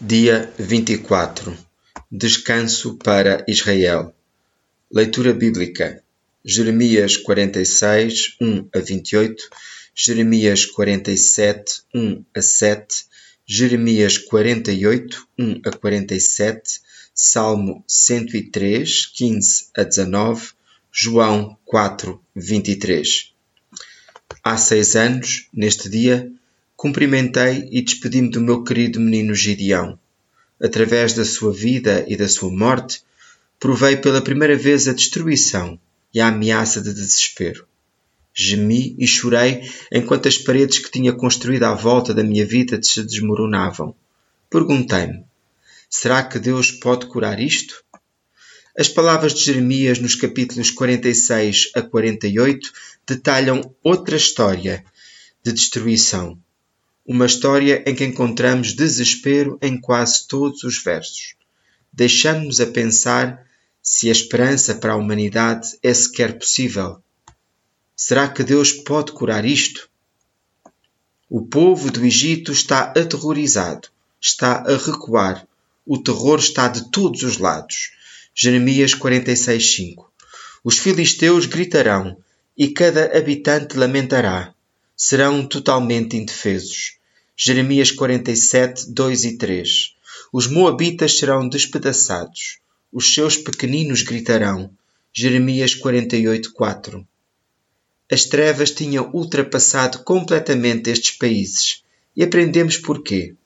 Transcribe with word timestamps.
Dia 0.00 0.54
24 0.56 1.58
Descanso 2.08 2.96
para 2.98 3.44
Israel. 3.48 4.14
Leitura 4.92 5.32
Bíblica. 5.32 6.04
Jeremias 6.44 7.16
46, 7.16 8.36
1 8.40 8.68
a 8.72 8.78
28 8.78 9.50
Jeremias 9.92 10.66
47, 10.66 11.82
1 11.92 12.24
a 12.32 12.40
7 12.40 13.06
Jeremias 13.44 14.18
48, 14.18 15.26
1 15.36 15.62
a 15.66 15.70
47 15.76 16.80
Salmo 17.12 17.82
103, 17.88 19.06
15 19.06 19.66
a 19.76 19.82
19 19.82 20.50
João 20.92 21.58
4, 21.64 22.22
23 22.36 23.34
Há 24.44 24.56
seis 24.56 24.94
anos, 24.94 25.48
neste 25.52 25.90
dia, 25.90 26.30
Cumprimentei 26.78 27.68
e 27.72 27.82
despedi-me 27.82 28.30
do 28.30 28.40
meu 28.40 28.62
querido 28.62 29.00
menino 29.00 29.34
Gideão. 29.34 29.98
Através 30.62 31.12
da 31.12 31.24
sua 31.24 31.52
vida 31.52 32.04
e 32.06 32.16
da 32.16 32.28
sua 32.28 32.52
morte, 32.52 33.02
provei 33.58 33.96
pela 33.96 34.22
primeira 34.22 34.56
vez 34.56 34.86
a 34.86 34.92
destruição 34.92 35.76
e 36.14 36.20
a 36.20 36.28
ameaça 36.28 36.80
de 36.80 36.94
desespero. 36.94 37.66
Gemi 38.32 38.94
e 38.96 39.08
chorei 39.08 39.68
enquanto 39.90 40.28
as 40.28 40.38
paredes 40.38 40.78
que 40.78 40.88
tinha 40.88 41.12
construído 41.12 41.64
à 41.64 41.74
volta 41.74 42.14
da 42.14 42.22
minha 42.22 42.46
vida 42.46 42.80
se 42.80 43.02
desmoronavam. 43.02 43.92
Perguntei-me: 44.48 45.24
será 45.90 46.22
que 46.22 46.38
Deus 46.38 46.70
pode 46.70 47.06
curar 47.06 47.40
isto? 47.40 47.82
As 48.78 48.88
palavras 48.88 49.34
de 49.34 49.44
Jeremias 49.44 49.98
nos 49.98 50.14
capítulos 50.14 50.70
46 50.70 51.72
a 51.74 51.82
48 51.82 52.72
detalham 53.04 53.74
outra 53.82 54.16
história 54.16 54.84
de 55.42 55.52
destruição 55.52 56.38
uma 57.08 57.24
história 57.24 57.82
em 57.86 57.94
que 57.94 58.04
encontramos 58.04 58.74
desespero 58.74 59.58
em 59.62 59.80
quase 59.80 60.28
todos 60.28 60.62
os 60.62 60.82
versos, 60.82 61.36
deixando-nos 61.90 62.60
a 62.60 62.66
pensar 62.66 63.46
se 63.82 64.10
a 64.10 64.12
esperança 64.12 64.74
para 64.74 64.92
a 64.92 64.96
humanidade 64.96 65.78
é 65.82 65.94
sequer 65.94 66.38
possível. 66.38 67.02
Será 67.96 68.28
que 68.28 68.44
Deus 68.44 68.72
pode 68.72 69.12
curar 69.12 69.46
isto? 69.46 69.88
O 71.30 71.46
povo 71.46 71.90
do 71.90 72.04
Egito 72.04 72.52
está 72.52 72.92
aterrorizado, 72.94 73.88
está 74.20 74.62
a 74.70 74.76
recuar, 74.76 75.48
o 75.86 75.96
terror 75.96 76.38
está 76.38 76.68
de 76.68 76.90
todos 76.90 77.22
os 77.22 77.38
lados. 77.38 77.92
Jeremias 78.34 78.94
46:5. 78.94 80.04
Os 80.62 80.78
filisteus 80.78 81.46
gritarão 81.46 82.18
e 82.54 82.68
cada 82.68 83.16
habitante 83.16 83.78
lamentará. 83.78 84.52
Serão 84.94 85.46
totalmente 85.46 86.14
indefesos. 86.14 86.97
Jeremias 87.40 87.92
47, 87.92 88.90
2 88.90 89.24
e 89.24 89.38
3. 89.38 89.94
Os 90.32 90.48
moabitas 90.48 91.18
serão 91.18 91.48
despedaçados, 91.48 92.58
os 92.92 93.14
seus 93.14 93.36
pequeninos 93.36 94.02
gritarão. 94.02 94.72
Jeremias 95.12 95.72
48, 95.72 96.52
4. 96.52 97.06
As 98.10 98.24
trevas 98.24 98.72
tinham 98.72 99.08
ultrapassado 99.14 100.00
completamente 100.00 100.90
estes 100.90 101.16
países. 101.16 101.84
E 102.16 102.24
aprendemos 102.24 102.76
porquê. 102.76 103.36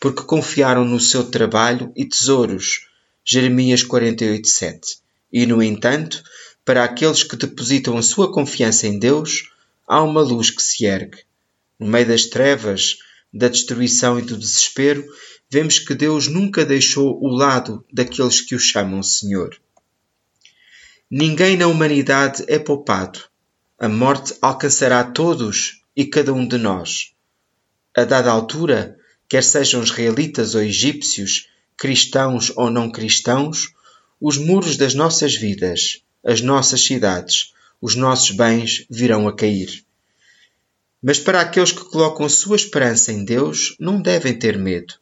Porque 0.00 0.22
confiaram 0.22 0.86
no 0.86 0.98
seu 0.98 1.30
trabalho 1.30 1.92
e 1.94 2.06
tesouros. 2.06 2.86
Jeremias 3.22 3.82
48, 3.82 4.48
7. 4.48 4.98
E, 5.30 5.44
no 5.44 5.62
entanto, 5.62 6.22
para 6.64 6.82
aqueles 6.82 7.22
que 7.22 7.36
depositam 7.36 7.98
a 7.98 8.02
sua 8.02 8.32
confiança 8.32 8.86
em 8.86 8.98
Deus, 8.98 9.50
há 9.86 10.02
uma 10.02 10.22
luz 10.22 10.48
que 10.48 10.62
se 10.62 10.86
ergue. 10.86 11.18
No 11.78 11.86
meio 11.86 12.08
das 12.08 12.24
trevas, 12.24 12.96
da 13.36 13.48
destruição 13.48 14.18
e 14.18 14.22
do 14.22 14.36
desespero, 14.36 15.04
vemos 15.50 15.78
que 15.78 15.94
Deus 15.94 16.26
nunca 16.26 16.64
deixou 16.64 17.22
o 17.22 17.28
lado 17.28 17.84
daqueles 17.92 18.40
que 18.40 18.54
o 18.54 18.58
chamam 18.58 19.02
Senhor. 19.02 19.56
Ninguém 21.10 21.56
na 21.56 21.68
humanidade 21.68 22.44
é 22.48 22.58
poupado. 22.58 23.20
A 23.78 23.88
morte 23.88 24.34
alcançará 24.42 25.04
todos 25.04 25.82
e 25.94 26.04
cada 26.04 26.32
um 26.32 26.46
de 26.46 26.58
nós. 26.58 27.12
A 27.96 28.04
dada 28.04 28.30
altura, 28.30 28.98
quer 29.28 29.44
sejam 29.44 29.82
israelitas 29.82 30.54
ou 30.54 30.62
egípcios, 30.62 31.48
cristãos 31.76 32.52
ou 32.56 32.70
não 32.70 32.90
cristãos, 32.90 33.72
os 34.20 34.36
muros 34.36 34.76
das 34.76 34.94
nossas 34.94 35.36
vidas, 35.36 36.02
as 36.24 36.40
nossas 36.40 36.84
cidades, 36.84 37.52
os 37.80 37.94
nossos 37.94 38.32
bens 38.32 38.84
virão 38.90 39.28
a 39.28 39.36
cair. 39.36 39.85
Mas 41.02 41.18
para 41.18 41.40
aqueles 41.40 41.72
que 41.72 41.84
colocam 41.84 42.28
sua 42.28 42.56
esperança 42.56 43.12
em 43.12 43.24
Deus, 43.24 43.76
não 43.78 44.00
devem 44.00 44.38
ter 44.38 44.58
medo, 44.58 44.94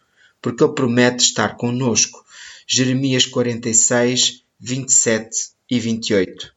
porque 0.42 0.62
Ele 0.62 0.74
promete 0.74 1.24
estar 1.24 1.56
conosco. 1.56 2.24
Jeremias 2.66 3.26
46, 3.26 4.42
27 4.58 5.50
e 5.70 5.78
28. 5.78 6.52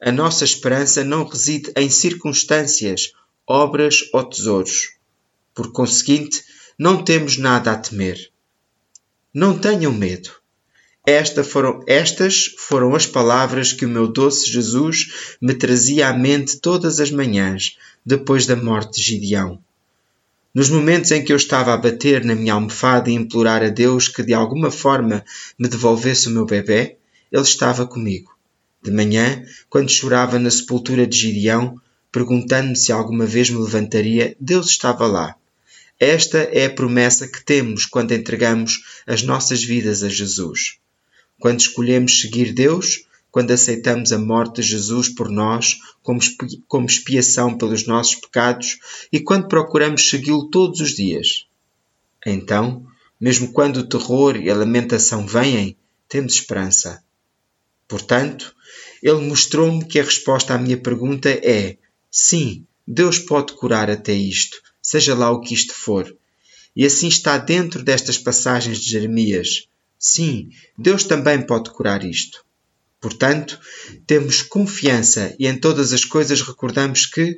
A 0.00 0.10
nossa 0.10 0.44
esperança 0.44 1.04
não 1.04 1.24
reside 1.24 1.72
em 1.76 1.88
circunstâncias, 1.88 3.12
obras 3.46 4.08
ou 4.12 4.24
tesouros. 4.24 4.96
Por 5.54 5.72
conseguinte, 5.72 6.42
não 6.78 7.04
temos 7.04 7.36
nada 7.36 7.70
a 7.70 7.76
temer. 7.76 8.30
Não 9.32 9.58
tenham 9.58 9.92
medo. 9.92 10.30
Esta 11.06 11.42
foram, 11.42 11.82
estas 11.86 12.46
foram 12.58 12.94
as 12.94 13.06
palavras 13.06 13.72
que 13.72 13.84
o 13.84 13.88
meu 13.88 14.06
doce 14.06 14.50
Jesus 14.50 15.36
me 15.40 15.54
trazia 15.54 16.08
à 16.08 16.12
mente 16.12 16.58
todas 16.58 17.00
as 17.00 17.10
manhãs, 17.10 17.76
depois 18.04 18.46
da 18.46 18.56
morte 18.56 19.00
de 19.00 19.02
Gideão. 19.02 19.58
Nos 20.54 20.68
momentos 20.68 21.10
em 21.10 21.24
que 21.24 21.32
eu 21.32 21.36
estava 21.36 21.72
a 21.72 21.76
bater 21.76 22.24
na 22.24 22.34
minha 22.34 22.52
almofada 22.52 23.08
e 23.08 23.14
implorar 23.14 23.62
a 23.62 23.68
Deus 23.68 24.08
que 24.08 24.22
de 24.22 24.34
alguma 24.34 24.70
forma 24.70 25.24
me 25.58 25.68
devolvesse 25.68 26.28
o 26.28 26.30
meu 26.30 26.44
bebê, 26.44 26.96
ele 27.30 27.42
estava 27.42 27.86
comigo. 27.86 28.36
De 28.82 28.90
manhã, 28.90 29.42
quando 29.70 29.90
chorava 29.90 30.38
na 30.38 30.50
sepultura 30.50 31.06
de 31.06 31.16
Gideão, 31.16 31.80
perguntando-me 32.10 32.76
se 32.76 32.92
alguma 32.92 33.24
vez 33.24 33.48
me 33.48 33.58
levantaria, 33.58 34.36
Deus 34.38 34.66
estava 34.66 35.06
lá. 35.06 35.34
Esta 35.98 36.38
é 36.38 36.66
a 36.66 36.74
promessa 36.74 37.28
que 37.28 37.44
temos 37.44 37.86
quando 37.86 38.12
entregamos 38.12 38.82
as 39.06 39.22
nossas 39.22 39.64
vidas 39.64 40.02
a 40.02 40.08
Jesus. 40.08 40.78
Quando 41.38 41.60
escolhemos 41.60 42.20
seguir 42.20 42.52
Deus, 42.52 43.04
quando 43.32 43.50
aceitamos 43.50 44.12
a 44.12 44.18
morte 44.18 44.60
de 44.60 44.68
Jesus 44.68 45.08
por 45.08 45.30
nós 45.30 45.78
como 46.68 46.86
expiação 46.86 47.56
pelos 47.56 47.86
nossos 47.86 48.16
pecados 48.16 48.78
e 49.10 49.18
quando 49.18 49.48
procuramos 49.48 50.08
segui-lo 50.08 50.50
todos 50.50 50.80
os 50.80 50.90
dias. 50.90 51.46
Então, 52.24 52.86
mesmo 53.18 53.50
quando 53.50 53.78
o 53.78 53.88
terror 53.88 54.36
e 54.36 54.50
a 54.50 54.54
lamentação 54.54 55.26
vêm, 55.26 55.76
temos 56.08 56.34
esperança. 56.34 57.02
Portanto, 57.88 58.54
ele 59.02 59.26
mostrou-me 59.26 59.84
que 59.84 59.98
a 59.98 60.04
resposta 60.04 60.54
à 60.54 60.58
minha 60.58 60.76
pergunta 60.76 61.30
é: 61.30 61.78
sim, 62.10 62.66
Deus 62.86 63.18
pode 63.18 63.54
curar 63.54 63.90
até 63.90 64.12
isto, 64.12 64.60
seja 64.82 65.14
lá 65.14 65.30
o 65.30 65.40
que 65.40 65.54
isto 65.54 65.74
for. 65.74 66.14
E 66.76 66.84
assim 66.84 67.08
está 67.08 67.38
dentro 67.38 67.82
destas 67.82 68.18
passagens 68.18 68.78
de 68.78 68.90
Jeremias. 68.90 69.68
Sim, 69.98 70.50
Deus 70.76 71.04
também 71.04 71.40
pode 71.40 71.70
curar 71.70 72.04
isto. 72.04 72.44
Portanto, 73.02 73.58
temos 74.06 74.42
confiança 74.42 75.34
e 75.36 75.48
em 75.48 75.58
todas 75.58 75.92
as 75.92 76.04
coisas 76.04 76.40
recordamos 76.40 77.04
que, 77.04 77.36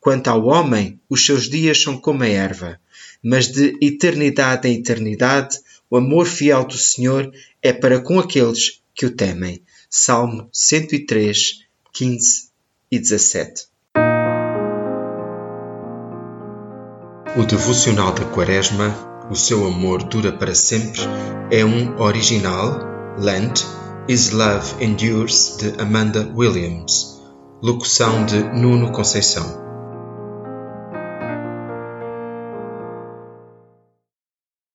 quanto 0.00 0.26
ao 0.28 0.46
homem, 0.46 1.00
os 1.08 1.24
seus 1.24 1.48
dias 1.48 1.80
são 1.80 1.96
como 1.96 2.24
a 2.24 2.28
erva, 2.28 2.80
mas 3.22 3.46
de 3.46 3.78
eternidade 3.80 4.68
em 4.68 4.80
eternidade, 4.80 5.60
o 5.88 5.96
amor 5.96 6.26
fiel 6.26 6.64
do 6.64 6.76
Senhor 6.76 7.32
é 7.62 7.72
para 7.72 8.00
com 8.00 8.18
aqueles 8.18 8.82
que 8.92 9.06
o 9.06 9.10
temem. 9.10 9.62
Salmo 9.88 10.48
103, 10.52 11.60
15 11.92 12.48
e 12.90 12.98
17. 12.98 13.68
O 17.36 17.44
devocional 17.46 18.12
da 18.12 18.24
Quaresma 18.24 19.14
o 19.30 19.34
Seu 19.34 19.66
Amor 19.66 20.02
Dura 20.02 20.32
para 20.32 20.54
Sempre 20.54 21.00
é 21.50 21.64
um 21.64 21.98
original, 21.98 22.78
Lent, 23.18 23.64
Is 24.06 24.32
Love 24.32 24.84
Endures, 24.84 25.56
de 25.56 25.80
Amanda 25.80 26.30
Williams. 26.36 27.22
Locução 27.62 28.26
de 28.26 28.36
Nuno 28.52 28.92
Conceição. 28.92 29.63